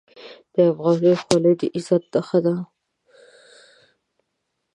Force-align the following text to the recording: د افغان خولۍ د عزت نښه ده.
د 0.53 0.55
افغان 0.71 1.05
خولۍ 1.21 1.53
د 1.61 1.63
عزت 1.75 2.03
نښه 2.15 2.39
ده. 2.45 2.55